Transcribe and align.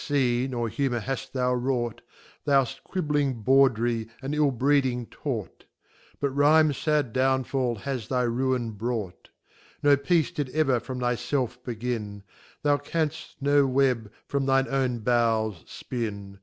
Scene, 0.03 0.51
or 0.55 0.67
humour 0.67 0.97
haft 0.97 1.31
thou 1.31 1.53
wrought 1.53 2.01
5 2.45 2.45
Thou'ft 2.45 2.83
quibling 2.83 3.43
Bawdy, 3.43 4.09
and 4.19 4.33
ill 4.33 4.49
breeding 4.49 5.05
taught; 5.05 5.65
But 6.19 6.31
Rime's 6.31 6.81
fad 6.83 7.13
downfal 7.13 7.75
has 7.81 8.07
thy 8.07 8.25
mine 8.25 8.71
brought. 8.71 9.29
No 9.83 9.95
Piece 9.95 10.31
did 10.31 10.49
ever 10.55 10.79
from 10.79 10.97
thy 10.97 11.13
felf 11.15 11.63
begin 11.63 12.23
> 12.43 12.63
Thou 12.63 12.77
can'ft 12.77 13.35
no 13.41 13.67
web, 13.67 14.11
from 14.25 14.47
thine 14.47 14.67
own 14.69 15.01
bowels, 15.01 15.63
fpin. 15.65 16.39